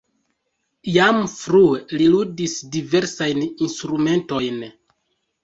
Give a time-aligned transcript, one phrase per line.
[0.95, 4.67] Jam frue li ludis diversajn instrumentojn.